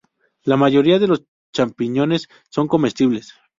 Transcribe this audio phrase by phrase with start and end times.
[0.45, 3.35] La mayoría de los champiñones son comestibles.